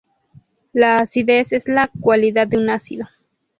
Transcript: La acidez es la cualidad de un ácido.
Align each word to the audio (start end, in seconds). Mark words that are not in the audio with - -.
La 0.73 0.97
acidez 0.97 1.53
es 1.53 1.67
la 1.67 1.87
cualidad 2.01 2.47
de 2.47 2.57
un 2.57 2.71
ácido. 2.71 3.07